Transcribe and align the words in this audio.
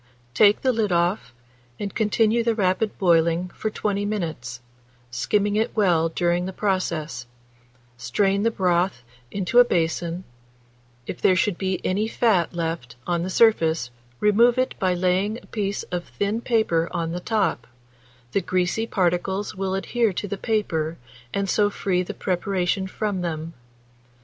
Take 0.33 0.61
the 0.61 0.71
lid 0.73 0.91
off, 0.91 1.31
and 1.79 1.93
continue 1.93 2.43
the 2.43 2.55
rapid 2.55 2.97
boiling 2.97 3.49
for 3.53 3.69
20 3.69 4.03
minutes, 4.03 4.59
skimming 5.11 5.55
it 5.55 5.75
well 5.75 6.09
during 6.09 6.47
the 6.47 6.51
process; 6.53 7.27
strain 7.97 8.41
the 8.41 8.49
broth 8.49 9.03
into 9.29 9.59
a 9.59 9.63
basin; 9.63 10.23
if 11.05 11.21
there 11.21 11.35
should 11.35 11.55
be 11.55 11.79
any 11.85 12.07
fat 12.07 12.51
left 12.55 12.95
on 13.05 13.21
the 13.21 13.29
surface, 13.29 13.91
remove 14.19 14.57
it 14.57 14.73
by 14.79 14.95
laying 14.95 15.37
a 15.37 15.45
piece 15.45 15.83
of 15.91 16.05
thin 16.05 16.41
paper 16.41 16.87
on 16.89 17.11
the 17.11 17.19
top: 17.19 17.67
the 18.31 18.41
greasy 18.41 18.87
particles 18.87 19.53
will 19.53 19.75
adhere 19.75 20.11
to 20.13 20.27
the 20.27 20.35
paper, 20.35 20.97
and 21.31 21.47
so 21.47 21.69
free 21.69 22.01
the 22.01 22.15
preparation 22.15 22.87
from 22.87 23.21
them. 23.21 23.53